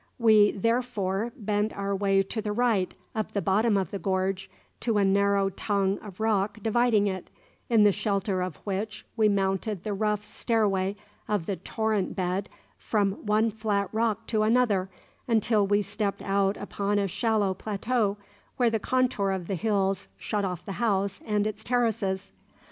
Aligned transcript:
We 0.17 0.49
therefore 0.49 1.31
bent 1.37 1.73
our 1.77 1.95
way 1.95 2.23
to 2.23 2.41
the 2.41 2.51
right 2.53 2.91
up 3.13 3.33
the 3.33 3.39
bottom 3.39 3.77
of 3.77 3.91
the 3.91 3.99
gorge, 3.99 4.49
to 4.79 4.97
a 4.97 5.05
narrow 5.05 5.49
tongue 5.51 5.99
of 5.99 6.19
rock 6.19 6.57
dividing 6.63 7.05
it, 7.05 7.29
in 7.69 7.83
the 7.83 7.91
shelter 7.91 8.41
of 8.41 8.55
which 8.65 9.05
we 9.15 9.29
mounted 9.29 9.83
the 9.83 9.93
rough 9.93 10.25
stairway 10.25 10.95
of 11.27 11.45
the 11.45 11.55
torrent 11.57 12.15
bed 12.15 12.49
from 12.79 13.27
one 13.27 13.51
flat 13.51 13.89
rock 13.93 14.25
to 14.25 14.41
another 14.41 14.89
until 15.27 15.67
we 15.67 15.83
stepped 15.83 16.23
out 16.23 16.57
upon 16.57 16.97
a 16.97 17.07
shallow 17.07 17.53
plateau 17.53 18.17
where 18.57 18.71
the 18.71 18.79
contour 18.79 19.29
of 19.29 19.45
the 19.45 19.53
hills 19.53 20.07
shut 20.17 20.43
off 20.43 20.65
the 20.65 20.71
house 20.81 21.21
and 21.27 21.45
its 21.45 21.63
terraces. 21.63 22.31